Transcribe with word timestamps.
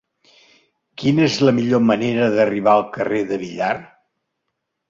Quina 1.01 1.23
és 1.25 1.35
la 1.49 1.53
millor 1.59 1.83
manera 1.91 2.31
d'arribar 2.39 2.73
al 2.77 2.85
carrer 2.97 3.23
de 3.33 3.41
Villar? 3.47 3.73